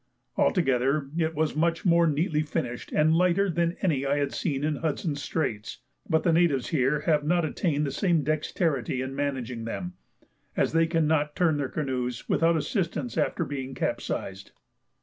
Altogether 0.35 1.11
it 1.15 1.35
was 1.35 1.55
much 1.55 1.85
more 1.85 2.07
neatly 2.07 2.41
finished 2.41 2.91
and 2.91 3.15
lighter 3.15 3.51
than 3.51 3.77
any 3.83 4.03
I 4.03 4.17
had 4.17 4.33
seen 4.33 4.63
in 4.63 4.77
Hudson's 4.77 5.21
Straits; 5.21 5.77
but 6.09 6.23
the 6.23 6.33
natives 6.33 6.69
here 6.69 7.01
have 7.01 7.23
not 7.23 7.45
attained 7.45 7.85
the 7.85 7.91
same 7.91 8.23
dexterity 8.23 9.03
in 9.03 9.13
managing 9.15 9.65
them, 9.65 9.93
as 10.57 10.73
they 10.73 10.87
cannot 10.87 11.35
turn 11.35 11.57
their 11.57 11.69
canoes 11.69 12.27
without 12.27 12.57
assistance 12.57 13.15
after 13.15 13.45
being 13.45 13.75
capsized. 13.75 14.53